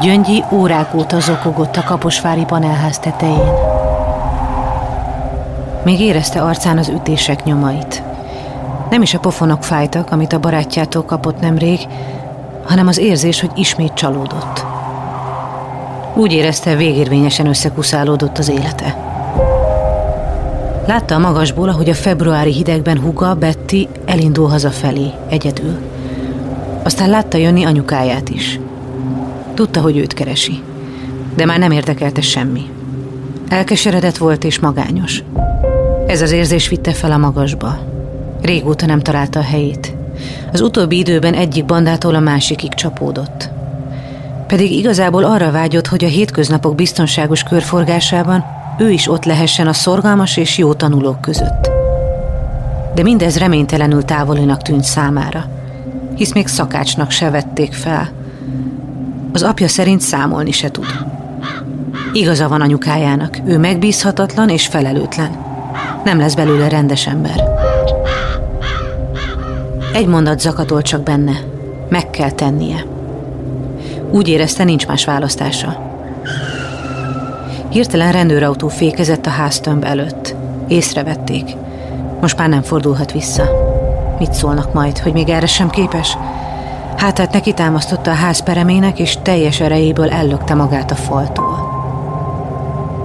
[0.00, 3.52] Gyöngyi órák óta zokogott a kaposvári panelház tetején.
[5.84, 8.02] Még érezte arcán az ütések nyomait.
[8.90, 11.78] Nem is a pofonok fájtak, amit a barátjától kapott nemrég,
[12.64, 14.64] hanem az érzés, hogy ismét csalódott.
[16.14, 18.96] Úgy érezte, végérvényesen összekuszálódott az élete.
[20.86, 25.78] Látta a magasból, ahogy a februári hidegben huga Betty elindul hazafelé, egyedül.
[26.82, 28.60] Aztán látta jönni anyukáját is.
[29.58, 30.62] Tudta, hogy őt keresi,
[31.34, 32.70] de már nem érdekelte semmi.
[33.48, 35.22] Elkeseredett volt és magányos.
[36.06, 37.78] Ez az érzés vitte fel a magasba.
[38.42, 39.94] Régóta nem találta a helyét.
[40.52, 43.50] Az utóbbi időben egyik bandától a másikig csapódott.
[44.46, 48.44] Pedig igazából arra vágyott, hogy a hétköznapok biztonságos körforgásában
[48.78, 51.70] ő is ott lehessen a szorgalmas és jó tanulók között.
[52.94, 55.44] De mindez reménytelenül távolinak tűnt számára,
[56.16, 58.17] hisz még szakácsnak se vették fel.
[59.38, 60.86] Az apja szerint számolni se tud.
[62.12, 65.30] Igaza van anyukájának, ő megbízhatatlan és felelőtlen.
[66.04, 67.44] Nem lesz belőle rendes ember.
[69.92, 71.40] Egy mondat zakatolt csak benne.
[71.88, 72.84] Meg kell tennie.
[74.10, 75.92] Úgy érezte, nincs más választása.
[77.68, 80.34] Hirtelen rendőrautó fékezett a háztömb előtt.
[80.68, 81.56] Észrevették.
[82.20, 83.44] Most már nem fordulhat vissza.
[84.18, 86.16] Mit szólnak majd, hogy még erre sem képes?
[86.98, 91.76] Hátát neki támasztotta a ház peremének, és teljes erejéből ellökte magát a faltól.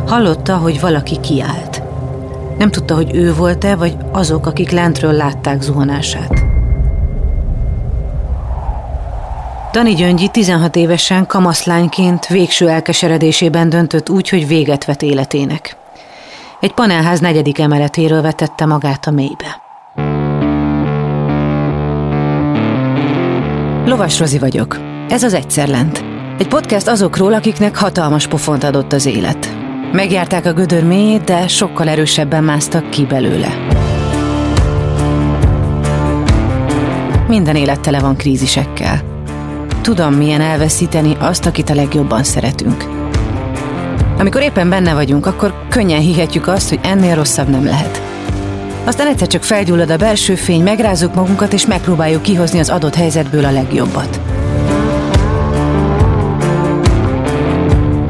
[0.08, 1.82] Hallotta, hogy valaki kiállt.
[2.58, 6.46] Nem tudta, hogy ő volt-e, vagy azok, akik lentről látták zuhanását.
[9.72, 15.78] Dani Gyöngyi 16 évesen kamaszlányként végső elkeseredésében döntött úgy, hogy véget vet életének.
[16.60, 19.63] Egy panelház negyedik emeletéről vetette magát a mélybe.
[23.86, 24.78] Lovas Rozi vagyok.
[25.10, 26.04] Ez az Egyszer Lent.
[26.38, 29.56] Egy podcast azokról, akiknek hatalmas pofont adott az élet.
[29.92, 33.48] Megjárták a gödör mélyét, de sokkal erősebben másztak ki belőle.
[37.28, 39.02] Minden élet tele van krízisekkel.
[39.82, 42.84] Tudom, milyen elveszíteni azt, akit a legjobban szeretünk.
[44.18, 48.13] Amikor éppen benne vagyunk, akkor könnyen hihetjük azt, hogy ennél rosszabb nem lehet.
[48.86, 53.46] Aztán egyszer csak felgyullad a belső fény, megrázunk magunkat, és megpróbáljuk kihozni az adott helyzetből
[53.46, 54.20] a legjobbat.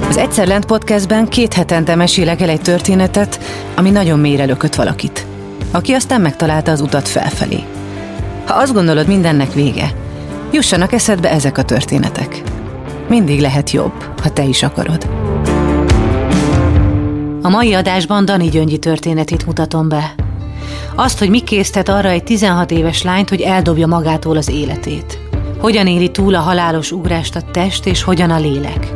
[0.10, 3.40] Az Egyszer Lent podcastben két hetente mesélek el egy történetet,
[3.76, 5.26] ami nagyon mélyre lökött valakit,
[5.72, 7.64] aki aztán megtalálta az utat felfelé.
[8.46, 9.92] Ha azt gondolod, mindennek vége,
[10.52, 12.42] jussanak eszedbe ezek a történetek.
[13.08, 15.08] Mindig lehet jobb, ha te is akarod.
[17.42, 20.14] A mai adásban Dani Gyöngyi történetét mutatom be.
[20.96, 25.20] Azt, hogy mi késztet arra egy 16 éves lányt, hogy eldobja magától az életét.
[25.60, 28.92] Hogyan éli túl a halálos ugrást a test, és hogyan a lélek.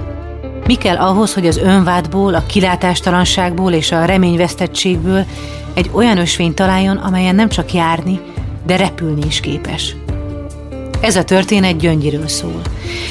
[0.65, 5.25] Mi kell ahhoz, hogy az önvádból, a kilátástalanságból és a reményvesztettségből
[5.73, 8.19] egy olyan ösvényt találjon, amelyen nem csak járni,
[8.65, 9.95] de repülni is képes.
[11.01, 12.61] Ez a történet Gyöngyiről szól.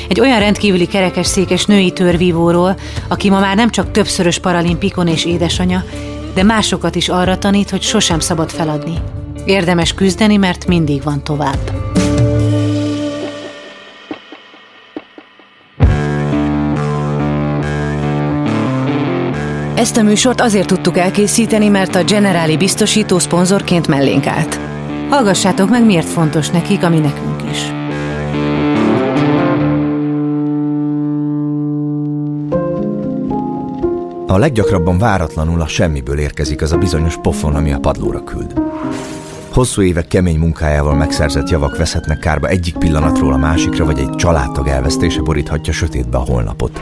[0.09, 2.77] Egy olyan rendkívüli kerekes székes női törvívóról,
[3.09, 5.85] aki ma már nem csak többszörös paralimpikon és édesanya,
[6.37, 8.99] de másokat is arra tanít, hogy sosem szabad feladni.
[9.45, 11.59] Érdemes küzdeni, mert mindig van tovább.
[19.75, 24.61] Ezt a műsort azért tudtuk elkészíteni, mert a Generáli biztosító szponzorként mellénk állt.
[25.09, 27.36] Hallgassátok meg, miért fontos nekik, ami nekünk
[34.29, 38.55] A leggyakrabban váratlanul a semmiből érkezik az a bizonyos pofon, ami a padlóra küld.
[39.53, 44.67] Hosszú évek kemény munkájával megszerzett javak veszhetnek kárba egyik pillanatról a másikra, vagy egy családtag
[44.67, 46.81] elvesztése boríthatja sötétbe a holnapot.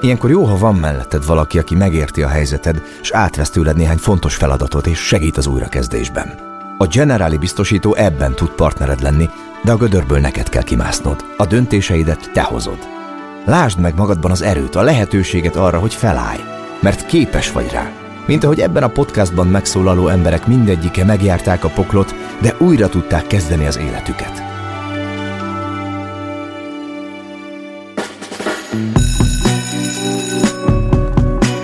[0.00, 4.34] Ilyenkor jó, ha van melletted valaki, aki megérti a helyzeted, és átvesz tőled néhány fontos
[4.34, 6.38] feladatot, és segít az újrakezdésben.
[6.78, 9.28] A Generáli biztosító ebben tud partnered lenni,
[9.64, 11.24] de a gödörből neked kell kimásznod.
[11.36, 13.03] A döntéseidet te hozod.
[13.44, 16.40] Lásd meg magadban az erőt, a lehetőséget arra, hogy felállj,
[16.80, 17.92] mert képes vagy rá.
[18.26, 23.66] Mint ahogy ebben a podcastban megszólaló emberek mindegyike megjárták a poklot, de újra tudták kezdeni
[23.66, 24.42] az életüket.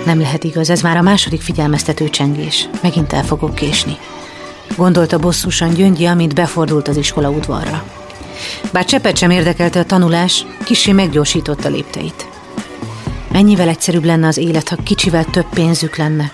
[0.05, 2.69] Nem lehet igaz, ez már a második figyelmeztető csengés.
[2.81, 3.97] Megint el fogok késni.
[4.77, 7.83] Gondolta bosszusan Gyöngyi, amint befordult az iskola udvarra.
[8.73, 12.27] Bár csepet sem érdekelte a tanulás, kisé meggyorsította lépteit.
[13.31, 16.31] Mennyivel egyszerűbb lenne az élet, ha kicsivel több pénzük lenne.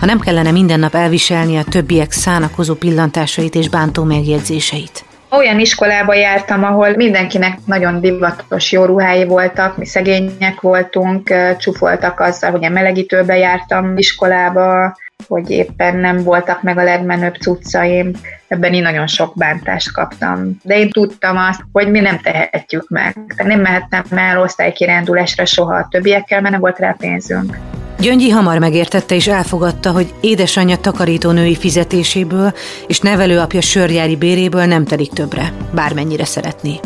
[0.00, 5.04] Ha nem kellene minden nap elviselni a többiek szánakozó pillantásait és bántó megjegyzéseit.
[5.30, 12.50] Olyan iskolába jártam, ahol mindenkinek nagyon divatos jó ruhái voltak, mi szegények voltunk, csúfoltak azzal,
[12.50, 14.96] hogy a melegítőbe jártam iskolába,
[15.28, 18.10] hogy éppen nem voltak meg a legmenőbb cuccaim.
[18.48, 20.56] Ebben én nagyon sok bántást kaptam.
[20.62, 23.16] De én tudtam azt, hogy mi nem tehetjük meg.
[23.44, 27.58] Nem mehettem el osztálykirándulásra soha a többiekkel, mert nem volt rá pénzünk.
[27.98, 32.52] Gyöngyi hamar megértette és elfogadta, hogy édesanyja takarítónői fizetéséből
[32.86, 36.80] és nevelőapja sörjári béréből nem telik többre, bármennyire szeretné.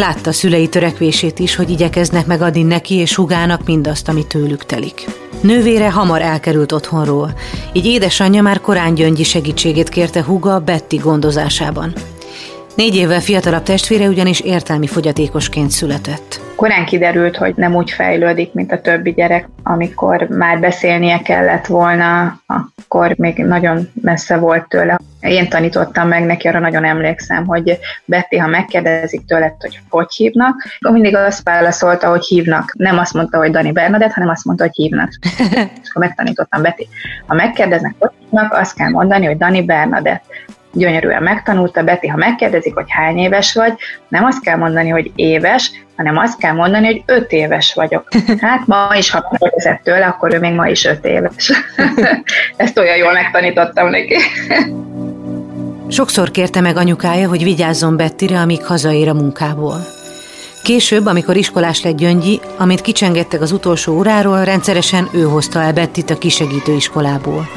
[0.00, 5.04] Látta szülei törekvését is, hogy igyekeznek megadni neki és hugának mindazt, ami tőlük telik.
[5.40, 7.32] Nővére hamar elkerült otthonról,
[7.72, 11.92] így édesanyja már korán Gyöngyi segítségét kérte huga Betty gondozásában.
[12.74, 16.40] Négy évvel fiatalabb testvére ugyanis értelmi fogyatékosként született.
[16.56, 19.48] Korán kiderült, hogy nem úgy fejlődik, mint a többi gyerek.
[19.62, 24.98] Amikor már beszélnie kellett volna, akkor még nagyon messze volt tőle.
[25.20, 30.54] Én tanítottam meg neki, arra nagyon emlékszem, hogy Betty, ha megkérdezik tőled, hogy hogy hívnak,
[30.78, 32.74] akkor mindig azt válaszolta, hogy hívnak.
[32.76, 35.08] Nem azt mondta, hogy Dani Bernadett, hanem azt mondta, hogy hívnak.
[35.82, 36.86] És akkor megtanítottam Betty.
[37.26, 40.22] Ha megkérdeznek, hogy hívnak, azt kell mondani, hogy Dani Bernadett
[40.72, 43.72] gyönyörűen megtanulta Betty, ha megkérdezik, hogy hány éves vagy,
[44.08, 48.08] nem azt kell mondani, hogy éves, hanem azt kell mondani, hogy öt éves vagyok.
[48.40, 51.52] Hát ma is, ha megkérdezett tőle, akkor ő még ma is öt éves.
[52.56, 54.16] Ezt olyan jól megtanítottam neki.
[55.88, 59.76] Sokszor kérte meg anyukája, hogy vigyázzon Bettire, amíg hazaér a munkából.
[60.62, 66.10] Később, amikor iskolás lett Gyöngyi, amit kicsengettek az utolsó óráról, rendszeresen ő hozta el Bettit
[66.10, 67.48] a kisegítő iskolából.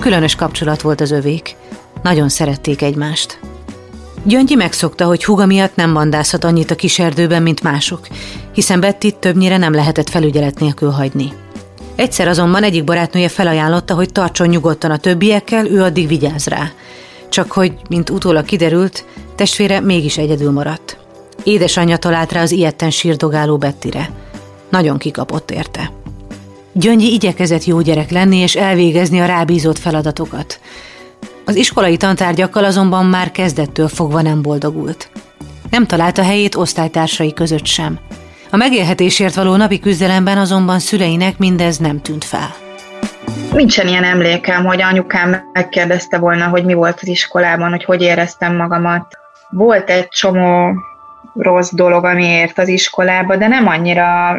[0.00, 1.56] Különös kapcsolat volt az övék.
[2.02, 3.38] Nagyon szerették egymást.
[4.24, 8.06] Gyöngyi megszokta, hogy huga miatt nem bandázhat annyit a kiserdőben, mint mások,
[8.52, 11.32] hiszen Betty többnyire nem lehetett felügyelet nélkül hagyni.
[11.94, 16.70] Egyszer azonban egyik barátnője felajánlotta, hogy tartson nyugodtan a többiekkel, ő addig vigyáz rá.
[17.28, 20.96] Csak hogy, mint utólag kiderült, testvére mégis egyedül maradt.
[21.44, 24.10] Édesanyja talált rá az ilyetten sírdogáló Bettire.
[24.70, 25.92] Nagyon kikapott érte.
[26.72, 30.60] Gyöngyi igyekezett jó gyerek lenni és elvégezni a rábízott feladatokat.
[31.44, 35.10] Az iskolai tantárgyakkal azonban már kezdettől fogva nem boldogult.
[35.70, 37.98] Nem találta helyét osztálytársai között sem.
[38.50, 42.54] A megélhetésért való napi küzdelemben azonban szüleinek mindez nem tűnt fel.
[43.52, 48.56] Nincsen ilyen emlékem, hogy anyukám megkérdezte volna, hogy mi volt az iskolában, hogy hogy éreztem
[48.56, 49.18] magamat.
[49.50, 50.74] Volt egy csomó
[51.34, 54.36] rossz dolog, amiért az iskolába, de nem annyira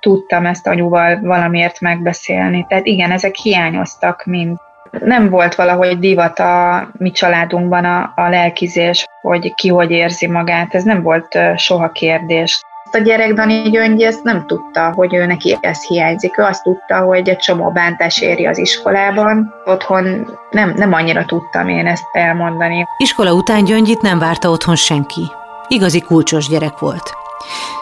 [0.00, 2.66] tudtam ezt anyuval valamiért megbeszélni.
[2.68, 4.58] Tehát igen, ezek hiányoztak mind
[4.90, 10.74] nem volt valahogy divat a mi családunkban a, a lelkizés, hogy ki hogy érzi magát,
[10.74, 12.62] ez nem volt soha kérdés.
[12.92, 16.38] A gyerek Dani Gyöngyi ezt nem tudta, hogy ő neki ez hiányzik.
[16.38, 19.54] Ő azt tudta, hogy egy csomó bántás éri az iskolában.
[19.64, 22.86] Otthon nem, nem annyira tudtam én ezt elmondani.
[22.96, 25.30] Iskola után Gyöngyit nem várta otthon senki.
[25.68, 27.12] Igazi kulcsos gyerek volt.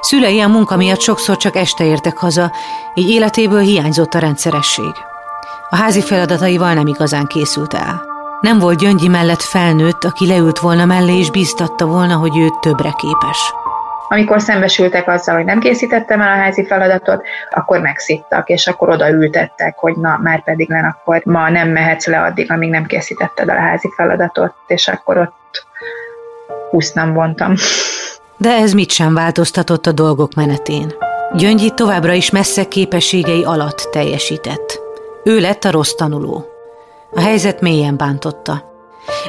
[0.01, 2.53] Szülei a munka miatt sokszor csak este értek haza,
[2.95, 4.93] így életéből hiányzott a rendszeresség.
[5.71, 8.03] A házi feladataival nem igazán készült el.
[8.41, 12.95] Nem volt Gyöngyi mellett felnőtt, aki leült volna mellé és bíztatta volna, hogy ő többre
[12.97, 13.55] képes.
[14.09, 19.79] Amikor szembesültek azzal, hogy nem készítettem el a házi feladatot, akkor megszittak, és akkor odaültettek,
[19.79, 23.57] hogy na, már pedig len, akkor ma nem mehetsz le addig, amíg nem készítetted el
[23.57, 25.67] a házi feladatot, és akkor ott
[26.71, 27.55] húsz nem vontam.
[28.37, 30.93] De ez mit sem változtatott a dolgok menetén.
[31.33, 34.87] Gyöngyi továbbra is messze képességei alatt teljesített.
[35.25, 36.47] Ő lett a rossz tanuló.
[37.11, 38.69] A helyzet mélyen bántotta.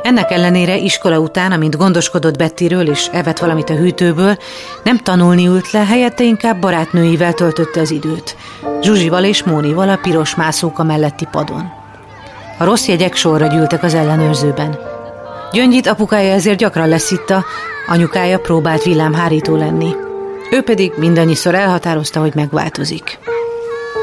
[0.02, 4.38] Ennek ellenére iskola után, amint gondoskodott Bettiről és evett valamit a hűtőből,
[4.84, 8.36] nem tanulni ült le, helyette inkább barátnőivel töltötte az időt.
[8.82, 11.72] Zsuzsival és Mónival a piros mászóka melletti padon.
[12.58, 14.80] A rossz jegyek sorra gyűltek az ellenőrzőben.
[15.52, 17.46] Gyöngyit apukája ezért gyakran leszitta,
[17.88, 19.96] anyukája próbált villámhárító lenni.
[20.52, 23.20] Ő pedig mindannyiszor elhatározta, hogy megváltozik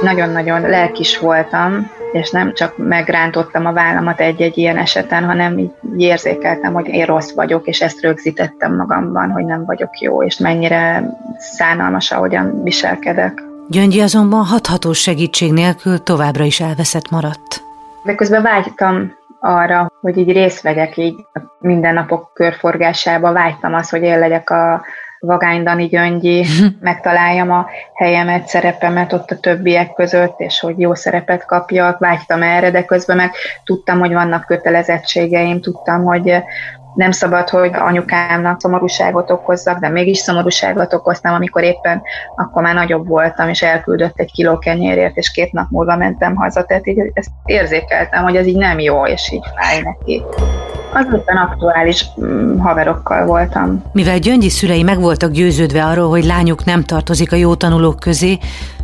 [0.03, 6.73] nagyon-nagyon lelkis voltam, és nem csak megrántottam a vállamat egy-egy ilyen eseten, hanem így érzékeltem,
[6.73, 11.05] hogy én rossz vagyok, és ezt rögzítettem magamban, hogy nem vagyok jó, és mennyire
[11.39, 13.43] szánalmas, ahogyan viselkedek.
[13.69, 17.63] Gyöngyi azonban hathatós segítség nélkül továbbra is elveszett maradt.
[18.05, 24.03] De közben vágytam arra, hogy így részt vegyek így a mindennapok körforgásába, vágytam az, hogy
[24.03, 24.85] én legyek a,
[25.27, 26.45] Vagány Dani Gyöngyi,
[26.81, 32.71] megtaláljam a helyemet, szerepemet ott a többiek között, és hogy jó szerepet kapjak, vágytam erre,
[32.71, 33.31] de közben meg
[33.65, 36.43] tudtam, hogy vannak kötelezettségeim, tudtam, hogy
[36.97, 42.03] nem szabad, hogy anyukámnak szomorúságot okozzak, de mégis szomorúságot okoztam, amikor éppen
[42.37, 46.65] akkor már nagyobb voltam, és elküldött egy kiló kenyérért, és két nap múlva mentem haza,
[46.65, 50.23] tehát így ezt érzékeltem, hogy ez így nem jó, és így fáj neki.
[50.97, 53.83] Azután aktuális mm, haverokkal voltam.
[53.93, 58.39] Mivel Gyöngyi szülei meg voltak győződve arról, hogy lányuk nem tartozik a jó tanulók közé,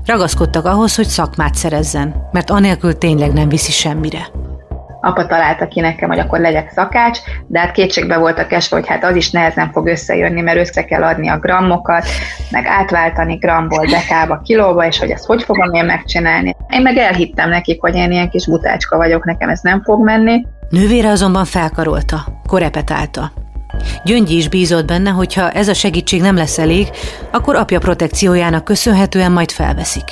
[0.06, 4.41] ragaszkodtak ahhoz, hogy szakmát szerezzen, mert anélkül tényleg nem viszi semmire
[5.02, 9.04] apa találta ki nekem, hogy akkor legyek szakács, de hát kétségbe voltak esve, hogy hát
[9.04, 12.06] az is nehezen fog összejönni, mert össze kell adni a grammokat,
[12.50, 16.56] meg átváltani gramból dekába, kilóba, és hogy ezt hogy fogom én megcsinálni.
[16.68, 20.46] Én meg elhittem nekik, hogy én ilyen kis butácska vagyok, nekem ez nem fog menni.
[20.70, 23.32] Nővére azonban felkarolta, korepetálta.
[24.04, 26.88] Gyöngyi is bízott benne, hogy ha ez a segítség nem lesz elég,
[27.30, 30.04] akkor apja protekciójának köszönhetően majd felveszik.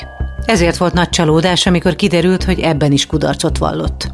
[0.45, 4.11] Ezért volt nagy csalódás, amikor kiderült, hogy ebben is kudarcot vallott.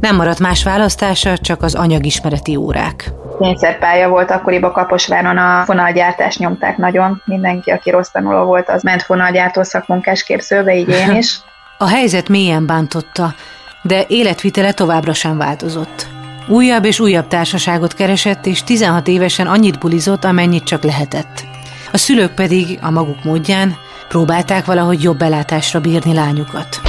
[0.00, 3.10] Nem maradt más választása, csak az anyagismereti órák.
[3.40, 7.22] Kényszerpálya volt akkoriban Kaposváron, a fonalgyártást nyomták nagyon.
[7.24, 11.38] Mindenki, aki rossz tanuló volt, az ment fonalgyártó szakmunkás képzőbe, így én is.
[11.80, 13.34] A helyzet mélyen bántotta,
[13.82, 16.06] de életvitele továbbra sem változott.
[16.48, 21.44] Újabb és újabb társaságot keresett, és 16 évesen annyit bulizott, amennyit csak lehetett.
[21.92, 23.76] A szülők pedig, a maguk módján,
[24.08, 26.87] próbálták valahogy jobb belátásra bírni lányukat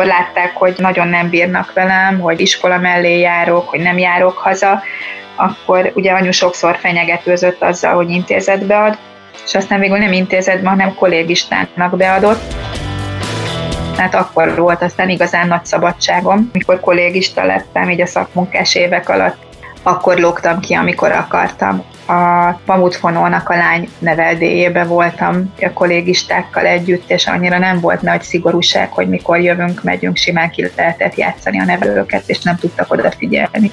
[0.00, 4.82] amikor látták, hogy nagyon nem bírnak velem, hogy iskola mellé járok, hogy nem járok haza,
[5.36, 8.98] akkor ugye anyu sokszor fenyegetőzött azzal, hogy intézetbe ad,
[9.46, 12.54] és aztán végül nem intézetbe, hanem kollégistának beadott.
[13.96, 19.36] Tehát akkor volt aztán igazán nagy szabadságom, mikor kollégista lettem így a szakmunkás évek alatt,
[19.82, 27.26] akkor lógtam ki, amikor akartam a Pamutfonónak a lány neveldéjébe voltam a kollégistákkal együtt, és
[27.26, 32.22] annyira nem volt nagy szigorúság, hogy mikor jövünk, megyünk, simán ki lehetett játszani a nevelőket,
[32.26, 33.70] és nem tudtak odafigyelni.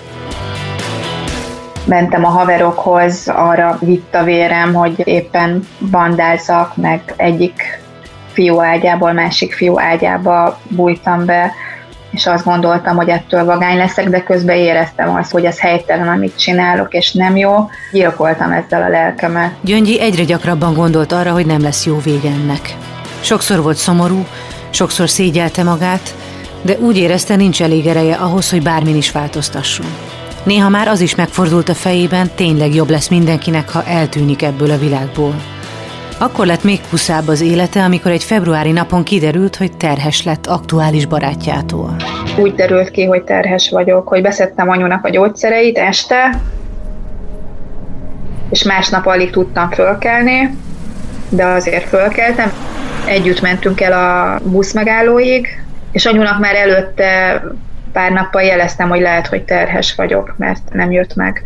[1.86, 7.80] Mentem a haverokhoz, arra vitt a vérem, hogy éppen bandázzak, meg egyik
[8.32, 11.52] fiú ágyából másik fiú ágyába bújtam be,
[12.18, 16.38] és azt gondoltam, hogy ettől vagány leszek, de közben éreztem azt, hogy ez helytelen, amit
[16.38, 17.70] csinálok, és nem jó.
[17.92, 19.52] Gyilkoltam ezzel a lelkemet.
[19.62, 22.76] Gyöngyi egyre gyakrabban gondolt arra, hogy nem lesz jó vége ennek.
[23.20, 24.26] Sokszor volt szomorú,
[24.70, 26.16] sokszor szégyelte magát,
[26.62, 29.86] de úgy érezte, nincs elég ereje ahhoz, hogy bármin is változtasson.
[30.44, 34.78] Néha már az is megfordult a fejében, tényleg jobb lesz mindenkinek, ha eltűnik ebből a
[34.78, 35.36] világból.
[36.20, 41.06] Akkor lett még puszább az élete, amikor egy februári napon kiderült, hogy terhes lett aktuális
[41.06, 41.96] barátjától.
[42.38, 46.42] Úgy derült ki, hogy terhes vagyok, hogy beszedtem anyunak a gyógyszereit este,
[48.50, 50.58] és másnap alig tudtam fölkelni,
[51.30, 52.52] de azért fölkeltem.
[53.06, 55.48] Együtt mentünk el a busz megállóig,
[55.92, 57.42] és anyunak már előtte
[57.94, 61.44] pár nappal jeleztem, hogy lehet, hogy terhes vagyok, mert nem jött meg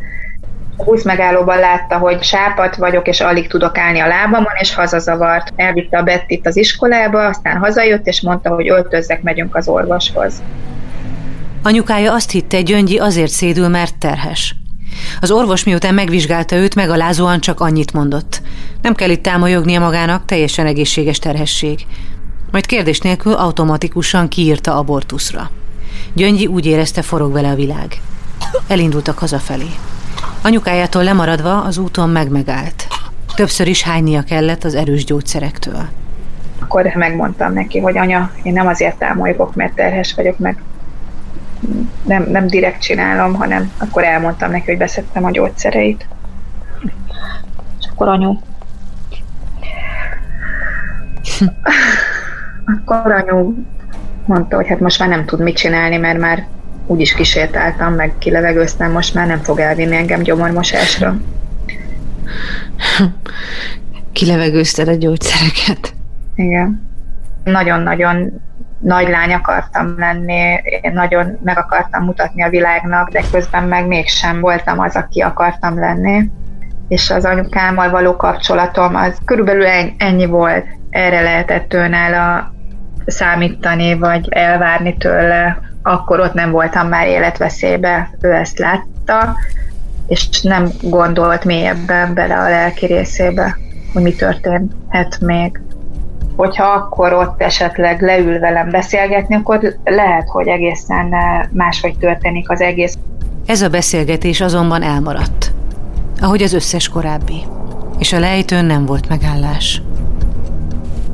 [0.82, 5.54] a busz megállóban látta, hogy sápat vagyok, és alig tudok állni a lábamon, és hazazavart.
[5.56, 10.42] Elvitte a Bettit az iskolába, aztán hazajött, és mondta, hogy öltözzek, megyünk az orvoshoz.
[11.64, 14.56] Anyukája azt hitte, Gyöngyi azért szédül, mert terhes.
[15.22, 18.42] Az orvos miután megvizsgálta őt, megalázóan csak annyit mondott.
[18.82, 21.86] Nem kell itt támolyognia magának, teljesen egészséges terhesség.
[22.52, 25.50] Majd kérdés nélkül automatikusan kiírta abortuszra.
[26.14, 28.02] Gyöngyi úgy érezte, forog vele a világ.
[28.68, 29.70] Elindultak hazafelé.
[30.43, 32.88] Anyukájától lemaradva az úton megmegállt.
[33.36, 35.81] Többször is hánynia kellett az erős gyógyszerektől.
[36.60, 40.62] Akkor megmondtam neki, hogy anya, én nem azért támolygok, mert terhes vagyok, meg
[42.03, 46.07] nem, nem direkt csinálom, hanem akkor elmondtam neki, hogy beszedtem a gyógyszereit.
[47.79, 48.39] És akkor anyu...
[52.86, 53.53] akkor anyu
[54.25, 56.48] mondta, hogy hát most már nem tud mit csinálni, mert már
[56.91, 61.15] úgy is kísértáltam, meg kilevegőztem, most már nem fog elvinni engem gyomormosásra.
[64.12, 65.93] Kilevegőzted a gyógyszereket?
[66.36, 66.89] Igen.
[67.43, 68.41] Nagyon-nagyon
[68.79, 74.39] nagy lány akartam lenni, én nagyon meg akartam mutatni a világnak, de közben meg mégsem
[74.39, 76.29] voltam az, aki akartam lenni.
[76.88, 79.65] És az anyukámmal való kapcsolatom az körülbelül
[79.98, 80.65] ennyi volt.
[80.89, 82.53] Erre lehetett tőnála
[83.05, 89.36] számítani, vagy elvárni tőle, akkor ott nem voltam már életveszélybe, ő ezt látta,
[90.08, 93.58] és nem gondolt mélyebben bele a lelki részébe,
[93.94, 95.62] hogy mi történhet még.
[96.36, 101.16] Hogyha akkor ott esetleg leül velem beszélgetni, akkor lehet, hogy egészen
[101.52, 102.98] máshogy történik az egész.
[103.46, 105.52] Ez a beszélgetés azonban elmaradt,
[106.22, 107.44] ahogy az összes korábbi,
[108.00, 109.82] és a lejtőn nem volt megállás.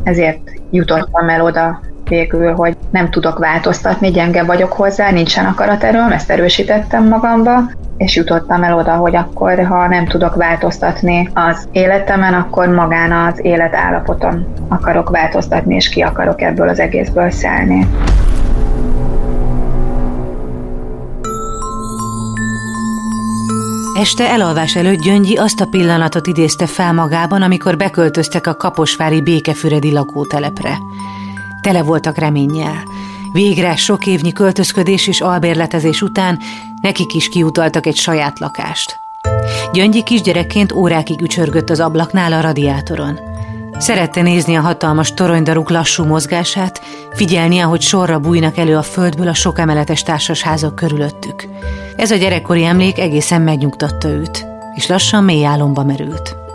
[0.04, 6.30] Ezért jutottam el oda végül, hogy nem tudok változtatni, gyenge vagyok hozzá, nincsen akaraterőm, ezt
[6.30, 7.62] erősítettem magamba,
[7.98, 13.40] és jutottam el oda, hogy akkor, ha nem tudok változtatni az életemen, akkor magán az
[13.42, 17.88] élet állapoton akarok változtatni, és ki akarok ebből az egészből szállni.
[24.00, 29.92] Este elalvás előtt Gyöngyi azt a pillanatot idézte fel magában, amikor beköltöztek a Kaposvári békefüredi
[29.92, 30.78] lakótelepre.
[31.68, 32.84] Tele voltak reménnyel.
[33.32, 36.40] Végre sok évnyi költözködés és albérletezés után
[36.82, 39.00] nekik is kiutaltak egy saját lakást.
[39.74, 43.20] Gyöngyi kisgyerekként órákig ücsörgött az ablaknál a radiátoron.
[43.78, 46.82] Szerette nézni a hatalmas toronydaruk lassú mozgását,
[47.14, 51.48] figyelni, ahogy sorra bújnak elő a földből a sok emeletes társasházak körülöttük.
[51.96, 54.46] Ez a gyerekkori emlék egészen megnyugtatta őt,
[54.76, 56.47] és lassan mély álomba merült.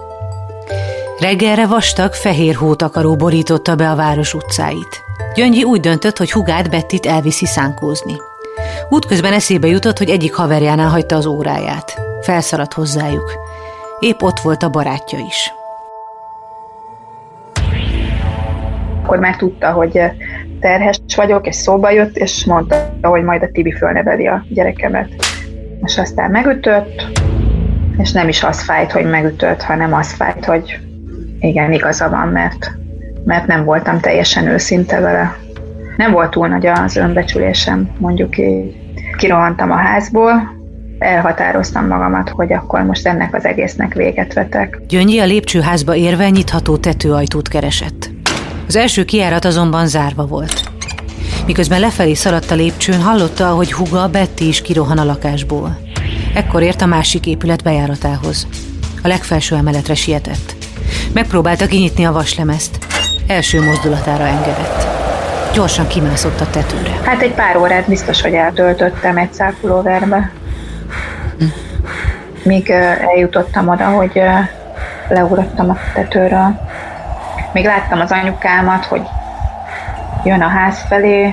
[1.22, 5.02] Reggelre vastag, fehér hótakaró borította be a város utcáit.
[5.34, 8.14] Gyöngyi úgy döntött, hogy hugát Bettit elviszi szánkózni.
[8.88, 12.00] Útközben eszébe jutott, hogy egyik haverjánál hagyta az óráját.
[12.20, 13.32] Felszaladt hozzájuk.
[14.00, 15.52] Épp ott volt a barátja is.
[19.02, 20.00] Akkor már tudta, hogy
[20.60, 25.08] terhes vagyok, és szóba jött, és mondta, hogy majd a Tibi fölneveli a gyerekemet.
[25.84, 27.06] És aztán megütött,
[27.98, 30.80] és nem is az fájt, hogy megütött, hanem az fájt, hogy
[31.42, 32.70] igen, igaza van, mert,
[33.24, 35.36] mert nem voltam teljesen őszinte vele.
[35.96, 38.76] Nem volt túl nagy az önbecsülésem, mondjuk így.
[39.16, 40.60] Kirohantam a házból,
[40.98, 44.80] elhatároztam magamat, hogy akkor most ennek az egésznek véget vetek.
[44.88, 48.10] Gyöngyi a lépcsőházba érve nyitható tetőajtót keresett.
[48.66, 50.70] Az első kiárat azonban zárva volt.
[51.46, 55.78] Miközben lefelé szaladt a lépcsőn, hallotta, hogy huga Betty is kirohan a lakásból.
[56.34, 58.46] Ekkor ért a másik épület bejáratához.
[59.02, 60.61] A legfelső emeletre sietett.
[61.14, 62.78] Megpróbálta kinyitni a vaslemezt.
[63.26, 64.86] Első mozdulatára engedett.
[65.54, 67.00] Gyorsan kimászott a tetőre.
[67.04, 70.30] Hát egy pár órát biztos, hogy eltöltöttem egy szákulóverbe.
[71.38, 71.44] Hm.
[72.42, 74.22] Míg eljutottam oda, hogy
[75.08, 76.60] leugrottam a tetőről.
[77.52, 79.02] Még láttam az anyukámat, hogy
[80.24, 81.32] jön a ház felé,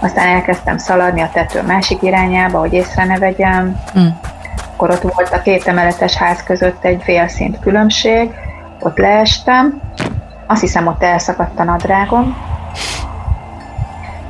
[0.00, 3.80] aztán elkezdtem szaladni a tető másik irányába, hogy észre ne vegyem.
[3.98, 4.06] Mm.
[4.72, 8.30] Akkor ott volt a két emeletes ház között egy félszint különbség,
[8.80, 9.80] ott leestem,
[10.46, 12.36] azt hiszem ott elszakadt a nadrágom,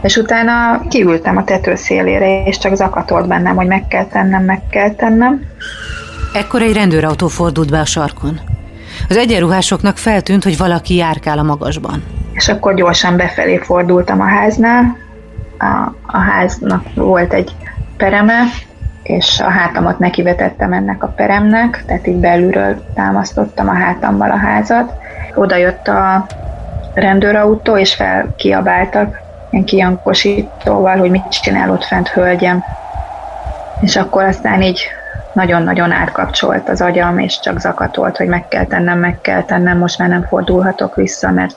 [0.03, 4.63] és utána kiültem a tető szélére, és csak zakatolt bennem, hogy meg kell tennem, meg
[4.71, 5.43] kell tennem.
[6.35, 8.41] Ekkor egy rendőrautó fordult be a sarkon.
[9.09, 12.03] Az egyenruhásoknak feltűnt, hogy valaki járkál a magasban.
[12.33, 14.97] És akkor gyorsan befelé fordultam a háznál.
[15.59, 17.57] A, a háznak volt egy
[17.97, 18.43] pereme,
[19.07, 24.93] és a hátamat nekivetettem ennek a peremnek, tehát így belülről támasztottam a hátammal a házat.
[25.35, 26.27] Oda jött a
[26.95, 32.65] rendőrautó, és felkiabáltak ilyen kiankosítóval, hogy mit csinál ott fent hölgyem.
[33.81, 34.87] És akkor aztán így
[35.33, 39.99] nagyon-nagyon átkapcsolt az agyam, és csak zakatolt, hogy meg kell tennem, meg kell tennem, most
[39.99, 41.57] már nem fordulhatok vissza, mert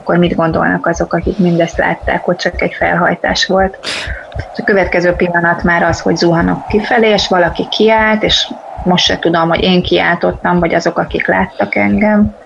[0.00, 3.78] akkor mit gondolnak azok, akik mindezt látták, hogy csak egy felhajtás volt.
[4.56, 8.52] A következő pillanat már az, hogy zuhanok kifelé, és valaki kiállt, és
[8.84, 12.36] most se tudom, hogy én kiáltottam, vagy azok, akik láttak engem.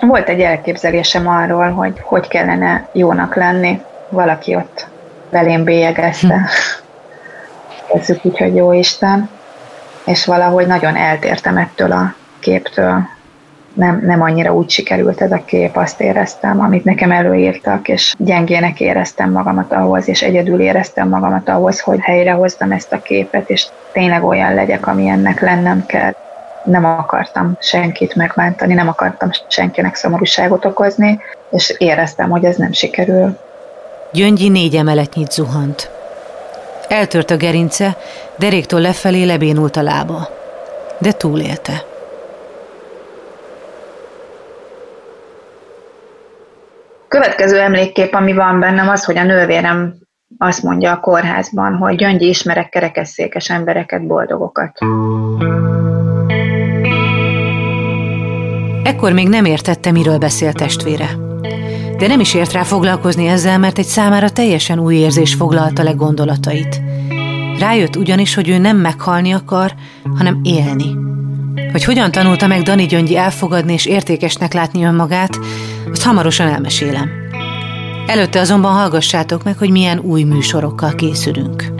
[0.00, 3.82] Volt egy elképzelésem arról, hogy hogy kellene jónak lenni.
[4.08, 4.86] Valaki ott
[5.30, 6.34] belém bélyegezte.
[6.34, 6.42] Hm.
[7.92, 9.28] Kezdjük úgy, hogy jó Isten
[10.04, 13.08] és valahogy nagyon eltértem ettől a képtől.
[13.74, 18.80] Nem, nem annyira úgy sikerült ez a kép, azt éreztem, amit nekem előírtak, és gyengének
[18.80, 24.24] éreztem magamat ahhoz, és egyedül éreztem magamat ahhoz, hogy helyrehozzam ezt a képet, és tényleg
[24.24, 26.14] olyan legyek, ami ennek lennem kell.
[26.64, 33.38] Nem akartam senkit megbántani, nem akartam senkinek szomorúságot okozni, és éreztem, hogy ez nem sikerül.
[34.12, 35.90] Gyöngyi négy emeletnyit zuhant.
[36.88, 37.96] Eltört a gerince,
[38.36, 40.28] deréktől lefelé lebénult a lába.
[40.98, 41.90] De túlélte.
[47.12, 49.94] Következő emlékkép, ami van bennem, az, hogy a nővérem
[50.38, 54.78] azt mondja a kórházban, hogy gyöngyi ismerek kerekesszékes embereket, boldogokat.
[58.84, 61.06] Ekkor még nem értette, miről beszél testvére.
[61.98, 65.92] De nem is ért rá foglalkozni ezzel, mert egy számára teljesen új érzés foglalta le
[65.92, 66.80] gondolatait.
[67.58, 69.70] Rájött ugyanis, hogy ő nem meghalni akar,
[70.16, 70.96] hanem élni.
[71.72, 75.38] Hogy hogyan tanulta meg Dani Gyöngyi elfogadni és értékesnek látni önmagát,
[75.90, 77.10] azt hamarosan elmesélem.
[78.06, 81.72] Előtte azonban hallgassátok meg, hogy milyen új műsorokkal készülünk.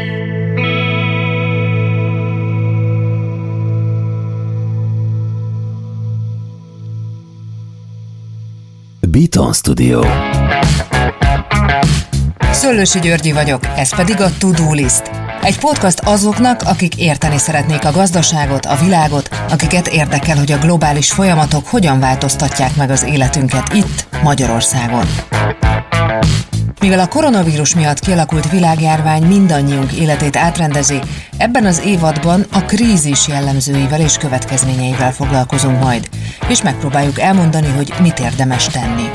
[9.01, 10.03] Beaton Studio
[12.51, 15.22] Szöllősi Györgyi vagyok, ez pedig a To-Do List.
[15.43, 21.13] Egy podcast azoknak, akik érteni szeretnék a gazdaságot, a világot, akiket érdekel, hogy a globális
[21.13, 25.07] folyamatok hogyan változtatják meg az életünket itt, Magyarországon.
[26.81, 31.01] Mivel a koronavírus miatt kialakult világjárvány mindannyiunk életét átrendezi,
[31.37, 36.09] ebben az évadban a krízis jellemzőivel és következményeivel foglalkozunk majd,
[36.49, 39.11] és megpróbáljuk elmondani, hogy mit érdemes tenni.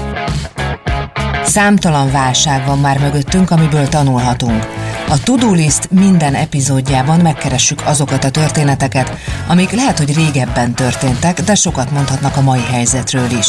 [1.43, 4.76] Számtalan válság van már mögöttünk, amiből tanulhatunk.
[5.09, 9.11] A To-Do List minden epizódjában megkeressük azokat a történeteket,
[9.47, 13.47] amik lehet, hogy régebben történtek, de sokat mondhatnak a mai helyzetről is.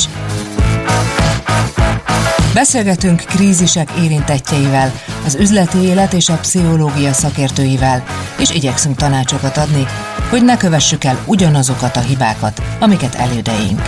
[2.55, 4.93] Beszélgetünk krízisek érintettjeivel,
[5.25, 8.05] az üzleti élet és a pszichológia szakértőivel,
[8.41, 9.87] és igyekszünk tanácsokat adni,
[10.31, 13.81] hogy ne kövessük el ugyanazokat a hibákat, amiket elődeink.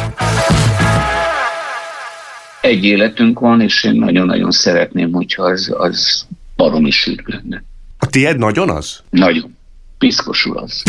[2.60, 6.26] Egy életünk van, és én nagyon-nagyon szeretném, hogyha az, az
[6.60, 7.62] baromi sűrű lenne.
[7.98, 9.00] A tied nagyon az?
[9.10, 9.56] Nagyon.
[9.98, 10.82] Piszkosul az.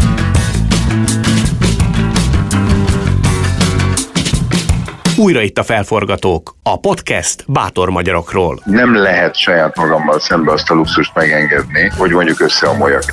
[5.17, 8.61] Újra itt a felforgatók, a podcast bátor magyarokról.
[8.65, 13.03] Nem lehet saját magammal szembe azt a luxust megengedni, hogy mondjuk össze a molyag.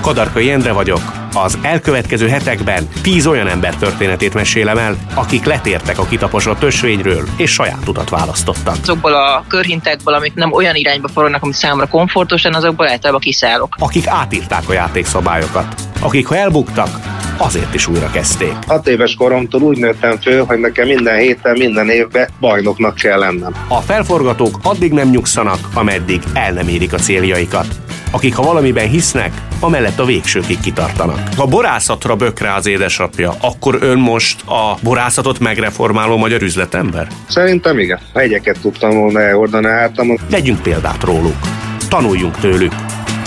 [0.00, 1.17] Kadarkai Endre vagyok.
[1.34, 7.50] Az elkövetkező hetekben tíz olyan ember történetét mesélem el, akik letértek a kitaposott ösvényről, és
[7.50, 8.76] saját utat választottak.
[8.82, 13.74] Azokból a körhintekből, amik nem olyan irányba forognak, ami számomra komfortosan, azokból általában kiszállok.
[13.78, 16.88] Akik átírták a játékszabályokat, akik ha elbuktak,
[17.36, 18.54] azért is újra kezdték.
[18.66, 23.52] Hat éves koromtól úgy nőttem föl, hogy nekem minden héten, minden évben bajnoknak kell lennem.
[23.68, 27.66] A felforgatók addig nem nyugszanak, ameddig el nem érik a céljaikat.
[28.10, 31.20] Akik ha valamiben hisznek, amellett a végsőkig kitartanak.
[31.36, 37.08] Ha borászatra bökre az édesapja, akkor ön most a borászatot megreformáló magyar üzletember?
[37.28, 37.98] Szerintem igen.
[38.14, 40.18] Hegyeket tudtam volna elhordani hátamon.
[40.30, 41.36] Legyünk példát róluk.
[41.88, 42.72] Tanuljunk tőlük.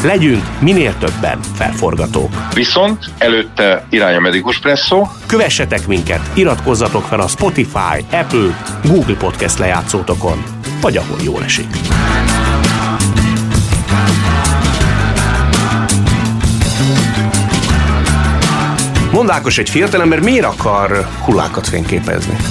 [0.04, 2.30] Legyünk minél többen felforgatók.
[2.54, 5.08] Viszont előtte irány a Medikus Presszó.
[5.26, 10.44] Kövessetek minket, iratkozzatok fel a Spotify, Apple, Google Podcast lejátszótokon,
[10.82, 11.68] vagy ahol jól esik.
[19.12, 22.36] Mondákos egy fiatalember miért akar hullákat fényképezni?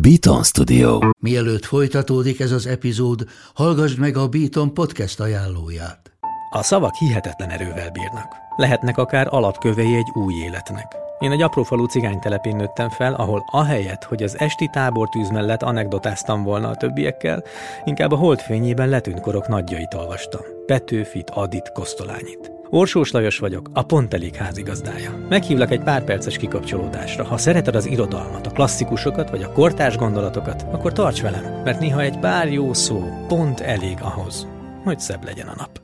[0.00, 0.98] Beaton Studio.
[1.18, 6.12] Mielőtt folytatódik ez az epizód, hallgassd meg a Beaton podcast ajánlóját.
[6.50, 8.34] A szavak hihetetlen erővel bírnak.
[8.56, 10.96] Lehetnek akár alapkövei egy új életnek.
[11.18, 16.68] Én egy aprófalú cigánytelepén nőttem fel, ahol ahelyett, hogy az esti tábortűz mellett anekdotáztam volna
[16.68, 17.42] a többiekkel,
[17.84, 20.42] inkább a holdfényében letűnt korok nagyjait olvastam.
[20.66, 22.53] Petőfit, Adit, Kosztolányit.
[22.74, 25.26] Orsós Lajos vagyok, a Pont Elég házigazdája.
[25.28, 27.24] Meghívlak egy pár perces kikapcsolódásra.
[27.24, 32.00] Ha szereted az irodalmat, a klasszikusokat vagy a kortárs gondolatokat, akkor tarts velem, mert néha
[32.00, 34.46] egy pár jó szó pont elég ahhoz,
[34.84, 35.80] hogy szebb legyen a nap.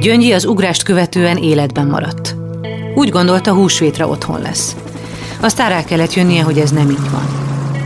[0.00, 2.34] Gyöngyi az ugrást követően életben maradt.
[2.94, 4.76] Úgy gondolta, húsvétre otthon lesz.
[5.40, 7.26] Aztán rá kellett jönnie, hogy ez nem így van.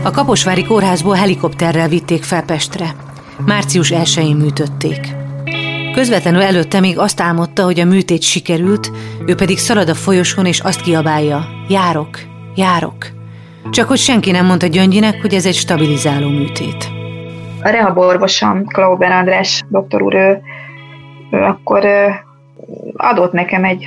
[0.04, 2.94] A Kaposvári kórházból helikopterrel vitték fel Pestre.
[3.38, 5.14] Március 1-én műtötték.
[5.94, 8.90] Közvetlenül előtte még azt álmodta, hogy a műtét sikerült,
[9.26, 12.18] ő pedig szalad a folyosón és azt kiabálja, járok,
[12.54, 13.06] járok.
[13.70, 16.88] Csak hogy senki nem mondta Gyöngyinek, hogy ez egy stabilizáló műtét.
[17.62, 20.40] A rehaborvosom, Klauber András doktor úr, ő,
[21.30, 21.86] ő akkor
[22.96, 23.84] adott nekem egy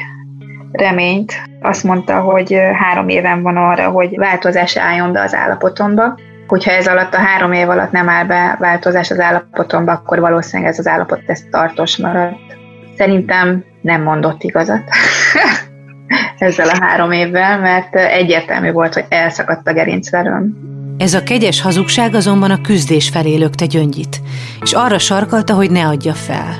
[0.72, 1.34] reményt.
[1.62, 6.16] Azt mondta, hogy három éven van arra, hogy változás álljon be az állapotomba.
[6.48, 10.72] Hogyha ez alatt a három év alatt nem áll be változás az állapotomba, akkor valószínűleg
[10.72, 12.36] ez az állapot ez tartós marad.
[12.98, 14.84] Szerintem nem mondott igazat
[16.38, 20.76] ezzel a három évvel, mert egyértelmű volt, hogy elszakadt a gerincverőm.
[20.98, 24.22] Ez a kegyes hazugság azonban a küzdés felé lökte Gyöngyit,
[24.62, 26.56] és arra sarkalta, hogy ne adja fel.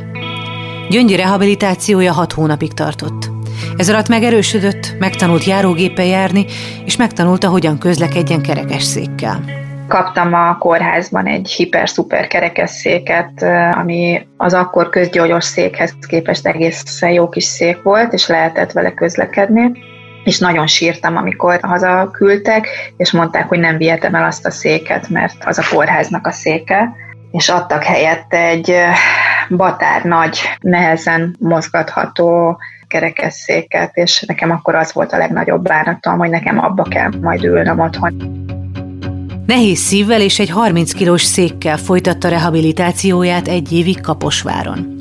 [0.90, 3.30] Gyöngyi rehabilitációja hat hónapig tartott.
[3.78, 6.46] Ez alatt megerősödött, megtanult járógéppel járni,
[6.86, 9.44] és megtanulta, hogyan közlekedjen kerekesszékkel.
[9.88, 17.44] Kaptam a kórházban egy hiper-szuper kerekesszéket, ami az akkor közgyógyos székhez képest egészen jó kis
[17.44, 19.72] szék volt, és lehetett vele közlekedni
[20.28, 25.10] és nagyon sírtam, amikor haza küldtek, és mondták, hogy nem vihetem el azt a széket,
[25.10, 26.96] mert az a kórháznak a széke,
[27.32, 28.76] és adtak helyette egy
[29.50, 36.60] batár nagy, nehezen mozgatható kerekesszéket, és nekem akkor az volt a legnagyobb bánatom, hogy nekem
[36.60, 38.46] abba kell majd ülnöm otthon.
[39.48, 45.00] Nehéz szívvel és egy 30 kilós székkel folytatta rehabilitációját egy évig Kaposváron.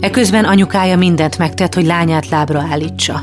[0.00, 3.22] Eközben anyukája mindent megtett, hogy lányát lábra állítsa.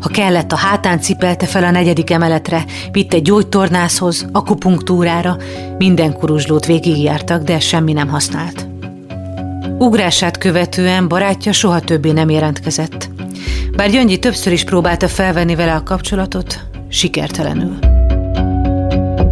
[0.00, 5.36] Ha kellett, a hátán cipelte fel a negyedik emeletre, vitte gyógytornászhoz, akupunktúrára,
[5.78, 8.66] minden kuruzslót végigjártak, de semmi nem használt.
[9.78, 13.10] Ugrását követően barátja soha többé nem jelentkezett.
[13.76, 17.89] Bár Gyöngyi többször is próbálta felvenni vele a kapcsolatot, sikertelenül.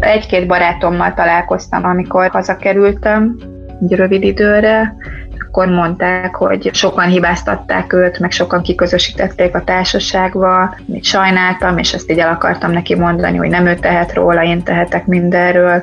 [0.00, 3.36] Egy-két barátommal találkoztam, amikor hazakerültem,
[3.82, 4.96] egy rövid időre,
[5.48, 12.10] akkor mondták, hogy sokan hibáztatták őt, meg sokan kiközösítették a társaságba, mit sajnáltam, és ezt
[12.10, 15.82] így el akartam neki mondani, hogy nem ő tehet róla, én tehetek mindenről,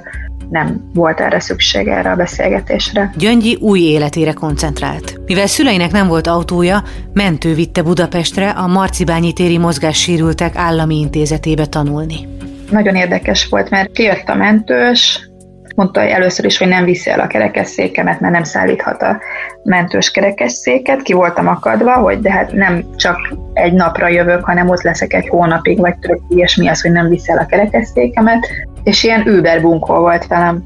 [0.50, 3.12] nem volt erre szükség erre a beszélgetésre.
[3.18, 5.20] Gyöngyi új életére koncentrált.
[5.26, 12.28] Mivel szüleinek nem volt autója, mentő vitte Budapestre a Marcibányi téri mozgássérültek állami intézetébe tanulni.
[12.70, 15.30] Nagyon érdekes volt, mert kijött a mentős,
[15.76, 19.20] mondta először is, hogy nem viszi el a kerekesszékemet, mert nem szállíthat a
[19.64, 21.02] mentős kerekesszéket.
[21.02, 23.18] Ki voltam akadva, hogy de hát nem csak
[23.54, 27.10] egy napra jövök, hanem ott leszek egy hónapig, vagy több, és mi az, hogy nem
[27.10, 28.48] viszi el a kerekesszékemet.
[28.84, 30.64] És ilyen Uber bunkó volt velem.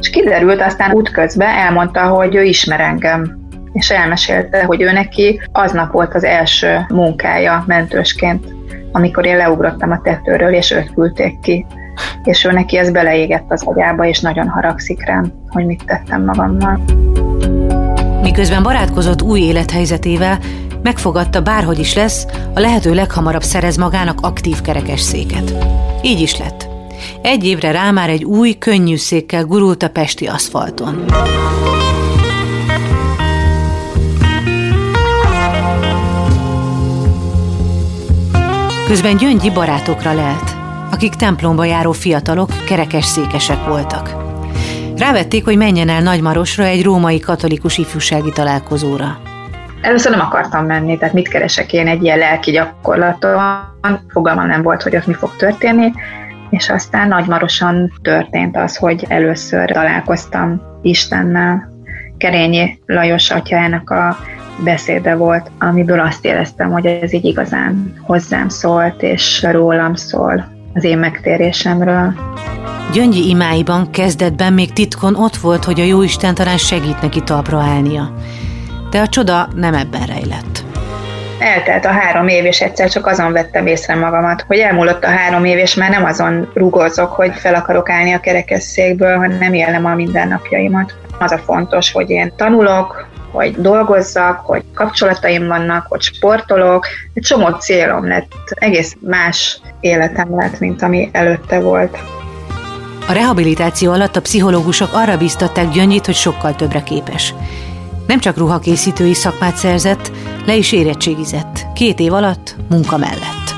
[0.00, 3.39] És kiderült, aztán útközben elmondta, hogy ő ismer engem,
[3.72, 8.54] és elmesélte, hogy ő neki aznap volt az első munkája mentősként,
[8.92, 11.66] amikor én leugrottam a tetőről, és őt küldték ki
[12.24, 16.80] és ő neki ez beleégett az agyába, és nagyon haragszik rám, hogy mit tettem magammal.
[18.22, 20.38] Miközben barátkozott új élethelyzetével,
[20.82, 25.54] megfogadta bárhogy is lesz, a lehető leghamarabb szerez magának aktív kerekesszéket.
[26.02, 26.68] Így is lett.
[27.22, 31.04] Egy évre rá már egy új, könnyű székkel gurult a pesti aszfalton.
[38.90, 40.56] Közben Gyöngyi barátokra lelt
[40.90, 44.14] akik templomba járó fiatalok, kerekes székesek voltak.
[44.96, 49.18] Rávették, hogy menjen el Nagymarosra egy római katolikus ifjúsági találkozóra.
[49.80, 53.40] Először nem akartam menni, tehát mit keresek én egy ilyen lelki gyakorlaton,
[54.08, 55.92] fogalmam nem volt, hogy ott mi fog történni,
[56.50, 61.69] és aztán Nagymarosan történt az, hogy először találkoztam Istennel.
[62.20, 64.16] Kerényi Lajos atyának a
[64.64, 70.84] beszéde volt, amiből azt éreztem, hogy ez így igazán hozzám szólt, és rólam szól az
[70.84, 72.14] én megtérésemről.
[72.92, 78.14] Gyöngyi imáiban kezdetben még titkon ott volt, hogy a Jóisten talán segít neki talpra állnia.
[78.90, 80.64] De a csoda nem ebben rejlett.
[81.38, 85.44] Eltelt a három év, és egyszer csak azon vettem észre magamat, hogy elmúlott a három
[85.44, 89.94] év, és már nem azon rugózok, hogy fel akarok állni a kerekesszékből, hanem élem a
[89.94, 90.94] mindennapjaimat.
[91.20, 96.86] Az a fontos, hogy én tanulok, hogy dolgozzak, hogy kapcsolataim vannak, hogy sportolok.
[97.14, 101.98] Egy csomó célom lett, egész más életem lett, mint ami előtte volt.
[103.08, 107.34] A rehabilitáció alatt a pszichológusok arra biztatták Gyöngyit, hogy sokkal többre képes.
[108.06, 110.10] Nem csak ruhakészítői szakmát szerzett,
[110.46, 111.66] le is érettségizett.
[111.74, 113.54] Két év alatt munka mellett.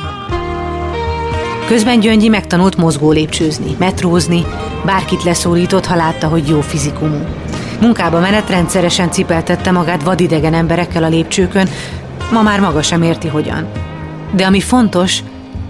[1.66, 4.44] Közben Gyöngyi megtanult mozgó lépcsőzni, metrózni,
[4.84, 7.18] bárkit leszólított, ha látta, hogy jó fizikumú.
[7.82, 11.68] Munkába menet rendszeresen cipeltette magát vadidegen emberekkel a lépcsőkön,
[12.32, 13.68] ma már maga sem érti hogyan.
[14.34, 15.18] De ami fontos,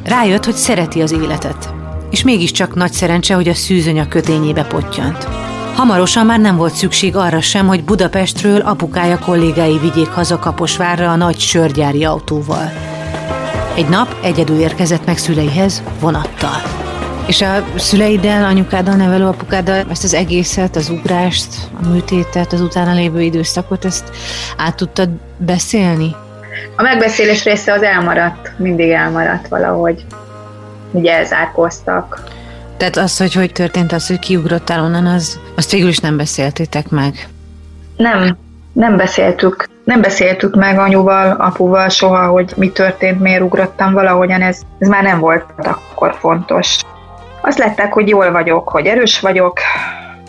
[0.04, 1.74] rájött, hogy szereti az életet.
[2.10, 5.28] És mégiscsak nagy szerencse, hogy a szűzöny a kötényébe pottyant.
[5.74, 11.16] Hamarosan már nem volt szükség arra sem, hogy Budapestről apukája kollégái vigyék haza Kaposvárra a
[11.16, 12.72] nagy sörgyári autóval.
[13.74, 16.62] Egy nap egyedül érkezett meg szüleihez vonattal.
[17.26, 22.94] És a szüleiddel, anyukáddal, nevelő apukáddal ezt az egészet, az ugrást, a műtétet, az utána
[22.94, 24.10] lévő időszakot, ezt
[24.56, 26.14] át tudtad beszélni?
[26.76, 30.04] A megbeszélés része az elmaradt, mindig elmaradt valahogy.
[30.90, 32.24] Ugye elzárkóztak.
[32.76, 36.88] Tehát az, hogy hogy történt az, hogy kiugrottál onnan, az, azt végül is nem beszéltétek
[36.88, 37.28] meg?
[37.96, 38.36] Nem,
[38.72, 39.68] nem beszéltük.
[39.84, 45.02] Nem beszéltük meg anyuval, apuval soha, hogy mi történt, miért ugrottam valahogyan, ez, ez már
[45.02, 46.78] nem volt akkor fontos.
[47.42, 49.58] Azt lettek, hogy jól vagyok, hogy erős vagyok,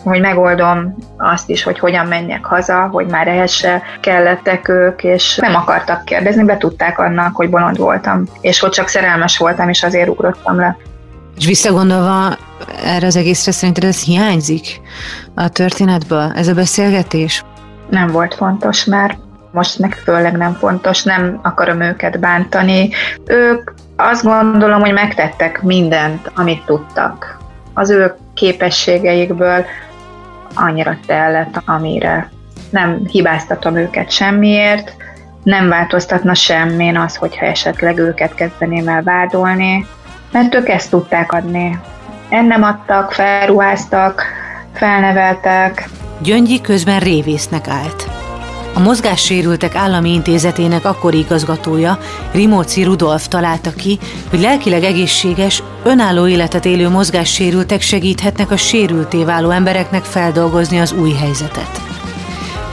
[0.03, 5.35] hogy megoldom azt is, hogy hogyan menjek haza, hogy már ehhez se kellettek ők, és
[5.35, 9.83] nem akartak kérdezni, be tudták annak, hogy bolond voltam, és hogy csak szerelmes voltam, és
[9.83, 10.77] azért ugrottam le.
[11.37, 12.37] És visszagondolva
[12.85, 14.81] erre az egészre szerinted ez hiányzik
[15.35, 17.43] a történetből, ez a beszélgetés?
[17.89, 19.17] Nem volt fontos már,
[19.51, 22.89] most meg főleg nem fontos, nem akarom őket bántani.
[23.25, 27.37] Ők azt gondolom, hogy megtettek mindent, amit tudtak.
[27.73, 29.65] Az ő képességeikből
[30.55, 32.29] annyira tellett, amire
[32.69, 34.95] nem hibáztatom őket semmiért,
[35.43, 39.85] nem változtatna semmén az, hogyha esetleg őket kezdeném el vádolni,
[40.31, 41.79] mert ők ezt tudták adni.
[42.29, 44.23] Ennem adtak, felruháztak,
[44.73, 45.89] felneveltek.
[46.21, 48.22] Gyöngyi közben révésznek állt.
[48.75, 51.97] A Mozgássérültek Állami Intézetének akkori igazgatója,
[52.31, 59.49] Rimóci Rudolf találta ki, hogy lelkileg egészséges, önálló életet élő mozgássérültek segíthetnek a sérülté váló
[59.49, 61.81] embereknek feldolgozni az új helyzetet.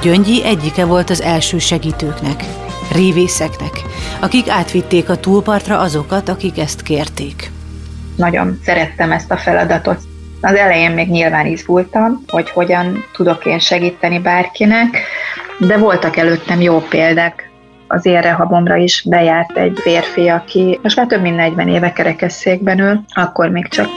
[0.03, 2.45] Gyöngyi egyike volt az első segítőknek,
[2.93, 3.83] révészeknek,
[4.21, 7.51] akik átvitték a túlpartra azokat, akik ezt kérték.
[8.17, 9.99] Nagyon szerettem ezt a feladatot.
[10.41, 14.97] Az elején még nyilván izgultam, hogy hogyan tudok én segíteni bárkinek,
[15.61, 17.51] de voltak előttem jó példák.
[17.87, 23.01] Az érrehabomra is bejárt egy férfi, aki most már több mint 40 éve kerekesszékben ül,
[23.09, 23.89] akkor még csak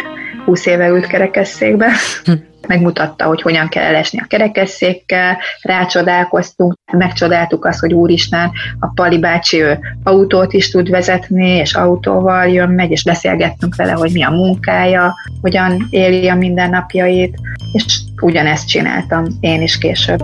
[0.46, 1.92] 20 éve ült kerekesszékbe.
[2.26, 2.32] Hm
[2.68, 9.62] megmutatta, hogy hogyan kell elesni a kerekesszékkel, rácsodálkoztunk, megcsodáltuk azt, hogy úristen, a Pali bácsi
[9.62, 14.30] ő autót is tud vezetni, és autóval jön, megy, és beszélgettünk vele, hogy mi a
[14.30, 17.36] munkája, hogyan éli a mindennapjait,
[17.72, 20.24] és ugyanezt csináltam én is később.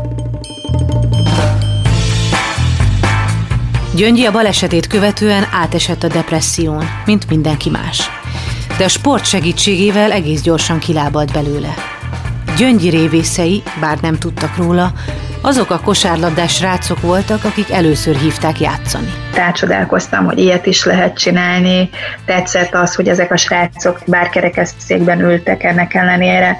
[3.95, 8.09] Gyöngyi a balesetét követően átesett a depresszión, mint mindenki más.
[8.77, 11.73] De a sport segítségével egész gyorsan kilábalt belőle.
[12.57, 14.91] Gyöngyi révészei, bár nem tudtak róla,
[15.41, 19.13] azok a kosárlabdás srácok voltak, akik először hívták játszani.
[19.33, 21.89] Tácsodálkoztam, hogy ilyet is lehet csinálni.
[22.25, 26.57] Tetszett az, hogy ezek a srácok bár kerekesszékben ültek ennek ellenére,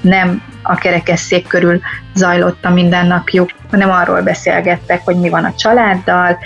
[0.00, 1.80] nem a kerekesszék körül
[2.14, 6.38] zajlott a mindennapjuk, hanem arról beszélgettek, hogy mi van a családdal,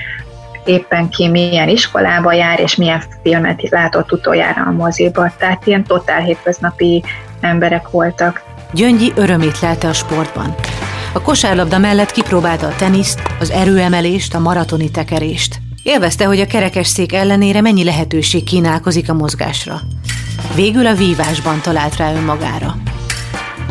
[0.65, 5.33] éppen ki milyen iskolába jár, és milyen filmet látott utoljára a moziba.
[5.39, 7.05] Tehát ilyen totál hétköznapi
[7.41, 8.43] emberek voltak.
[8.73, 10.55] Gyöngyi örömét lelte a sportban.
[11.13, 15.59] A kosárlabda mellett kipróbálta a teniszt, az erőemelést, a maratoni tekerést.
[15.83, 19.81] Élvezte, hogy a kerekesszék ellenére mennyi lehetőség kínálkozik a mozgásra.
[20.55, 22.75] Végül a vívásban talált rá önmagára.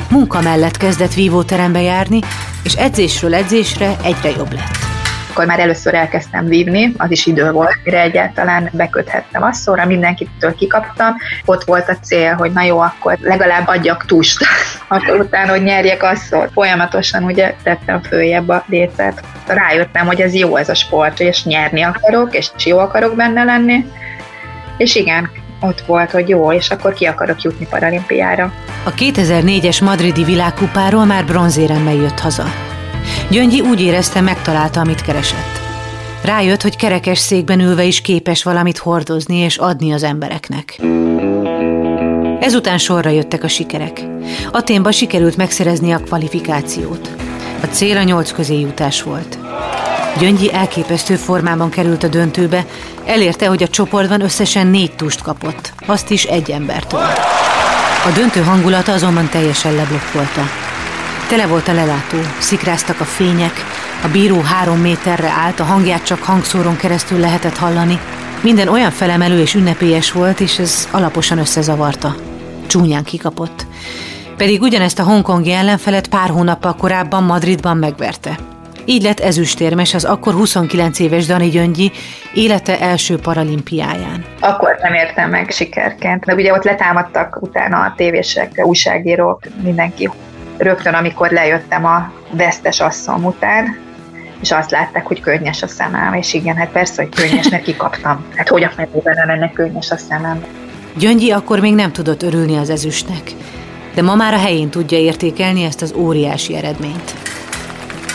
[0.10, 2.20] Munka mellett kezdett vívóterembe járni,
[2.64, 4.90] és edzésről edzésre egyre jobb lett
[5.30, 10.56] akkor már először elkezdtem vívni, az is idő volt, mire egyáltalán beköthettem a szóra, mindenkitől
[10.56, 11.16] kikaptam.
[11.46, 14.46] Ott volt a cél, hogy na jó, akkor legalább adjak tust,
[14.88, 16.50] akkor utána, hogy nyerjek asszor.
[16.54, 19.24] Folyamatosan ugye tettem följebb a lécet.
[19.48, 23.86] Rájöttem, hogy ez jó ez a sport, és nyerni akarok, és jó akarok benne lenni.
[24.78, 28.54] És igen, ott volt, hogy jó, és akkor ki akarok jutni paralimpiára.
[28.84, 32.46] A 2004-es madridi világkupáról már bronzéremmel jött haza.
[33.30, 35.60] Gyöngyi úgy érezte, megtalálta, amit keresett.
[36.24, 40.80] Rájött, hogy kerekes székben ülve is képes valamit hordozni és adni az embereknek.
[42.40, 44.02] Ezután sorra jöttek a sikerek.
[44.52, 47.10] Aténba sikerült megszerezni a kvalifikációt.
[47.62, 49.49] A cél a nyolc közé jutás volt.
[50.18, 52.66] Gyöngyi elképesztő formában került a döntőbe,
[53.06, 57.08] elérte, hogy a csoportban összesen négy tust kapott, azt is egy embertől.
[58.06, 60.42] A döntő hangulata azonban teljesen leblokkolta.
[61.28, 63.66] Tele volt a lelátó, szikráztak a fények,
[64.04, 68.00] a bíró három méterre állt, a hangját csak hangszóron keresztül lehetett hallani.
[68.42, 72.16] Minden olyan felemelő és ünnepélyes volt, és ez alaposan összezavarta.
[72.68, 73.66] Csúnyán kikapott.
[74.38, 78.40] Pedig ugyanezt a hongkongi ellenfelet pár hónappal korábban Madridban megverte.
[78.90, 81.92] Így lett ezüstérmes az akkor 29 éves Dani Gyöngyi
[82.34, 84.26] élete első paralimpiáján.
[84.40, 90.10] Akkor nem értem meg sikerként, meg ugye ott letámadtak utána a tévések, újságírók, mindenki,
[90.58, 93.78] rögtön, amikor lejöttem a vesztes asszom után,
[94.42, 98.26] és azt látták, hogy könnyes a szemem, és igen, hát persze, hogy könnyes, mert kikaptam.
[98.36, 100.44] Hát hogy a fenében lenne könnyes a szemem?
[100.98, 103.32] Gyöngyi akkor még nem tudott örülni az ezüstnek,
[103.96, 107.14] de ma már a helyén tudja értékelni ezt az óriási eredményt.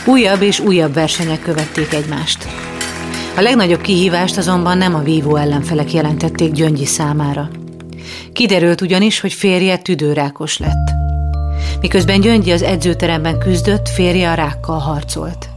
[0.07, 2.47] Újabb és újabb versenyek követték egymást.
[3.37, 7.51] A legnagyobb kihívást azonban nem a vívó ellenfelek jelentették Gyöngyi számára.
[8.33, 10.93] Kiderült ugyanis, hogy férje tüdőrákos lett.
[11.81, 15.49] Miközben Gyöngyi az edzőteremben küzdött, férje a rákkal harcolt.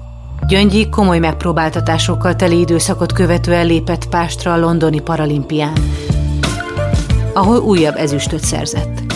[0.47, 5.73] Gyöngyi komoly megpróbáltatásokkal teli időszakot követően lépett pástra a londoni paralimpián,
[7.33, 9.06] ahol újabb ezüstöt szerzett.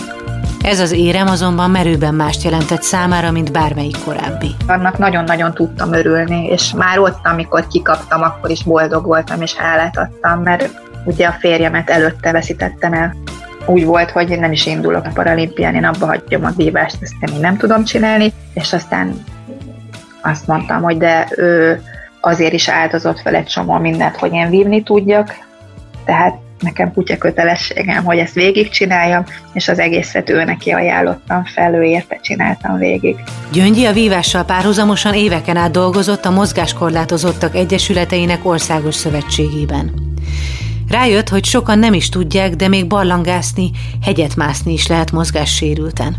[0.63, 4.56] Ez az érem azonban merőben mást jelentett számára, mint bármelyik korábbi.
[4.67, 9.97] Annak nagyon-nagyon tudtam örülni, és már ott, amikor kikaptam, akkor is boldog voltam és hálát
[9.97, 10.69] adtam, mert
[11.06, 13.15] ugye a férjemet előtte veszítettem el
[13.65, 17.13] úgy volt, hogy én nem is indulok a paralimpián, én abba hagyom a vívást, ezt
[17.19, 19.23] én nem tudom csinálni, és aztán
[20.21, 21.81] azt mondtam, hogy de ő
[22.21, 25.36] azért is áldozott fel egy csomó mindent, hogy én vívni tudjak,
[26.06, 31.84] tehát nekem kutya kötelességem, hogy ezt végigcsináljam, és az egészet ő neki ajánlottam fel, ő
[31.84, 33.16] érte csináltam végig.
[33.52, 39.94] Gyöngyi a vívással párhuzamosan éveken át dolgozott a Mozgáskorlátozottak Egyesületeinek Országos Szövetségében.
[40.90, 43.70] Rájött, hogy sokan nem is tudják, de még barlangászni,
[44.02, 46.16] hegyet mászni is lehet mozgássérülten.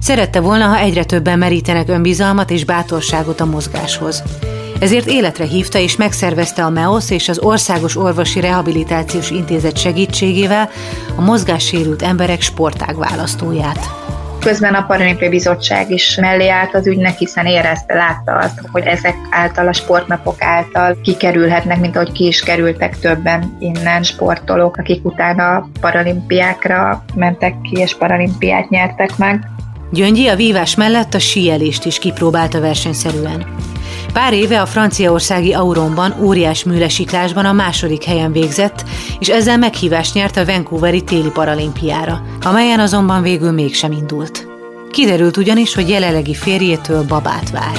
[0.00, 4.22] Szerette volna, ha egyre többen merítenek önbizalmat és bátorságot a mozgáshoz.
[4.80, 10.70] Ezért életre hívta és megszervezte a MEOSZ és az Országos Orvosi Rehabilitációs Intézet segítségével
[11.16, 13.78] a mozgássérült emberek sportág választóját.
[14.40, 19.14] Közben a Paralimpiai Bizottság is mellé állt az ügynek, hiszen érezte, látta azt, hogy ezek
[19.30, 25.68] által, a sportnapok által kikerülhetnek, mint ahogy ki is kerültek többen innen sportolók, akik utána
[25.80, 29.50] paralimpiákra mentek ki, és paralimpiát nyertek meg.
[29.90, 33.46] Gyöngyi a vívás mellett a síelést is kipróbálta versenyszerűen.
[34.16, 38.84] Pár éve a franciaországi Auronban óriás műlesiklásban a második helyen végzett,
[39.18, 44.46] és ezzel meghívást nyert a Vancouveri téli paralimpiára, amelyen azonban végül mégsem indult.
[44.90, 47.76] Kiderült ugyanis, hogy jelenlegi férjétől babát vár.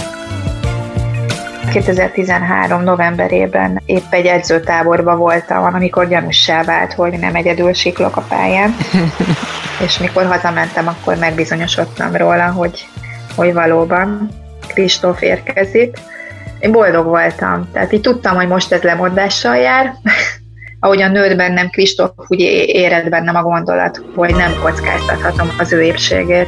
[1.71, 2.83] 2013.
[2.83, 8.75] novemberében épp egy edzőtáborban voltam, amikor gyanússá vált, hogy nem egyedül siklok a pályán,
[9.85, 12.87] és mikor hazamentem, akkor megbizonyosodtam róla, hogy,
[13.35, 14.29] hogy valóban
[14.67, 15.97] Kristóf érkezik.
[16.59, 19.93] Én boldog voltam, tehát így tudtam, hogy most ez lemondással jár,
[20.79, 25.81] ahogy a nőtt bennem Kristóf, úgy éred bennem a gondolat, hogy nem kockáztathatom az ő
[25.81, 26.47] épségét.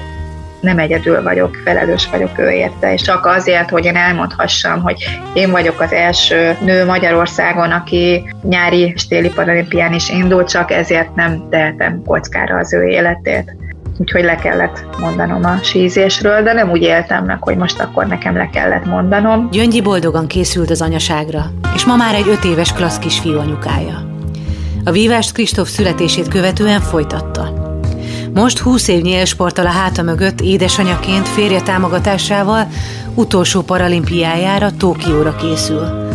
[0.61, 5.03] Nem egyedül vagyok, felelős vagyok ő érte, és csak azért, hogy én elmondhassam, hogy
[5.33, 11.15] én vagyok az első nő Magyarországon, aki nyári és téli paralimpián is indult, csak ezért
[11.15, 13.55] nem tehetem kockára az ő életét.
[13.99, 18.35] Úgyhogy le kellett mondanom a sízésről, de nem úgy éltem meg, hogy most akkor nekem
[18.35, 19.49] le kellett mondanom.
[19.51, 24.07] Gyöngyi boldogan készült az anyaságra, és ma már egy öt éves klassz kisfiú anyukája.
[24.83, 27.73] A vívást Kristóf születését követően folytatta.
[28.33, 32.67] Most 20 évnyi élsporttal a háta mögött édesanyaként férje támogatásával
[33.15, 36.07] utolsó paralimpiájára Tókióra készül.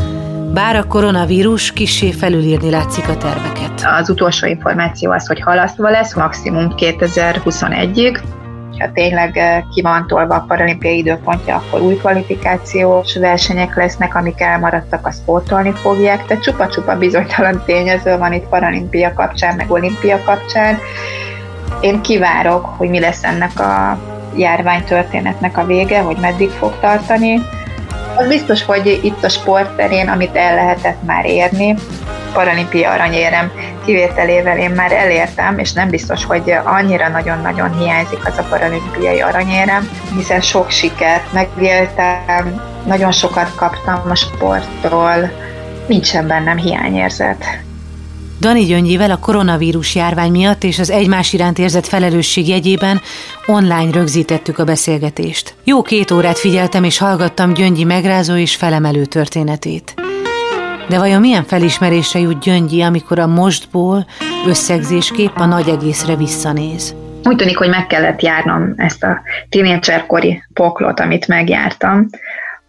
[0.55, 3.87] Bár a koronavírus kissé felülírni látszik a terveket.
[3.99, 8.23] Az utolsó információ az, hogy halasztva lesz, maximum 2021-ig,
[8.79, 14.41] ha tényleg eh, ki van tolva a paralimpiai időpontja, akkor új kvalifikációs versenyek lesznek, amik
[14.41, 20.79] elmaradtak, a sportolni fogják, tehát csupa-csupa bizonytalan tényező van itt paralimpia kapcsán, meg olimpia kapcsán,
[21.81, 23.99] én kivárok, hogy mi lesz ennek a
[24.37, 27.41] járványtörténetnek a vége, hogy meddig fog tartani.
[28.17, 31.75] Az biztos, hogy itt a sportterén, amit el lehetett már érni,
[32.33, 33.53] paralimpia aranyérem
[33.85, 39.89] kivételével én már elértem, és nem biztos, hogy annyira nagyon-nagyon hiányzik az a paralimpiai aranyérem,
[40.17, 45.31] hiszen sok sikert megéltem, nagyon sokat kaptam a sporttól,
[45.87, 47.45] nincsen bennem hiányérzet.
[48.41, 53.01] Dani Gyöngyivel a koronavírus járvány miatt és az egymás iránt érzett felelősség jegyében
[53.47, 55.55] online rögzítettük a beszélgetést.
[55.65, 59.95] Jó két órát figyeltem és hallgattam Gyöngyi megrázó és felemelő történetét.
[60.89, 64.07] De vajon milyen felismerésre jut Gyöngyi, amikor a mostból
[64.47, 66.95] összegzésképp a nagy egészre visszanéz?
[67.23, 72.07] Úgy tűnik, hogy meg kellett járnom ezt a tínédzserkori poklot, amit megjártam,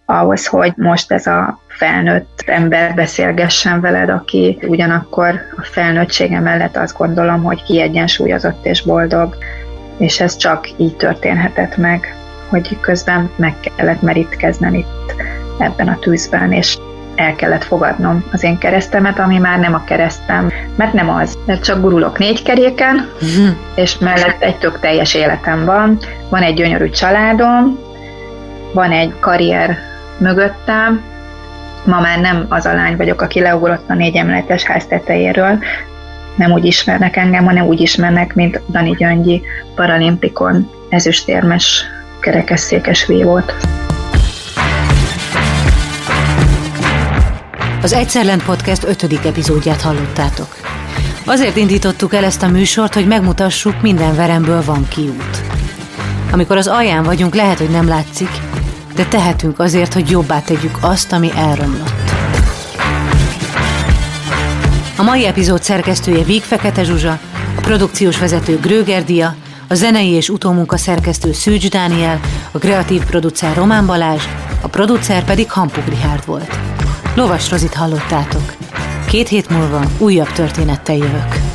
[0.05, 6.97] ahhoz, hogy most ez a felnőtt ember beszélgessen veled, aki ugyanakkor a felnőttsége mellett azt
[6.97, 9.37] gondolom, hogy kiegyensúlyozott és boldog,
[9.97, 12.15] és ez csak így történhetett meg,
[12.49, 15.15] hogy közben meg kellett merítkeznem itt
[15.57, 16.77] ebben a tűzben, és
[17.15, 21.63] el kellett fogadnom az én keresztemet, ami már nem a keresztem, mert nem az, mert
[21.63, 23.09] csak gurulok négy keréken,
[23.75, 25.97] és mellett egy tök teljes életem van,
[26.29, 27.79] van egy gyönyörű családom,
[28.73, 29.77] van egy karrier
[30.17, 31.03] mögöttem,
[31.85, 35.59] ma már nem az a lány vagyok, aki leugrott a négy emeletes ház tetejéről,
[36.35, 39.41] nem úgy ismernek engem, hanem úgy ismernek, mint Dani Gyöngyi
[39.75, 41.85] paralimpikon ezüstérmes
[42.19, 43.53] kerekesszékes vívót.
[47.81, 50.47] Az Egyszerlent Podcast ötödik epizódját hallottátok.
[51.25, 55.41] Azért indítottuk el ezt a műsort, hogy megmutassuk, minden veremből van kiút.
[56.31, 58.29] Amikor az alján vagyunk, lehet, hogy nem látszik,
[58.95, 62.11] de tehetünk azért, hogy jobbá tegyük azt, ami elromlott.
[64.97, 67.19] A mai epizód szerkesztője Víg Fekete Zsuzsa,
[67.57, 69.35] a produkciós vezető Gröger Dia,
[69.67, 72.19] a zenei és utómunka szerkesztő Szűcs Dániel,
[72.51, 74.23] a kreatív producer Román Balázs,
[74.61, 76.59] a producer pedig Hampuk Richard volt.
[77.15, 78.53] Lovas Rozit hallottátok.
[79.07, 81.54] Két hét múlva újabb történettel jövök.